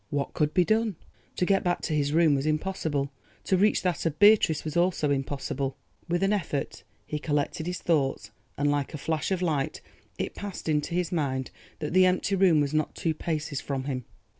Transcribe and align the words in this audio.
What 0.09 0.33
could 0.33 0.51
be 0.55 0.65
done? 0.65 0.95
To 1.35 1.45
get 1.45 1.63
back 1.63 1.81
to 1.81 1.93
his 1.93 2.11
room 2.11 2.33
was 2.33 2.47
impossible—to 2.47 3.55
reach 3.55 3.83
that 3.83 4.03
of 4.07 4.17
Beatrice 4.17 4.65
was 4.65 4.75
also 4.75 5.11
impossible. 5.11 5.77
With 6.09 6.23
an 6.23 6.33
effort 6.33 6.81
he 7.05 7.19
collected 7.19 7.67
his 7.67 7.77
thoughts, 7.83 8.31
and 8.57 8.71
like 8.71 8.95
a 8.95 8.97
flash 8.97 9.29
of 9.29 9.43
light 9.43 9.79
it 10.17 10.33
passed 10.33 10.67
into 10.67 10.95
his 10.95 11.11
mind 11.11 11.51
that 11.77 11.93
the 11.93 12.07
empty 12.07 12.35
room 12.35 12.61
was 12.61 12.73
not 12.73 12.95
two 12.95 13.13
paces 13.13 13.61
from 13.61 13.83
him. 13.83 14.05